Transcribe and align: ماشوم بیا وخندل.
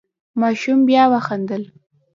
ماشوم 0.41 0.79
بیا 0.87 1.03
وخندل. 1.13 1.63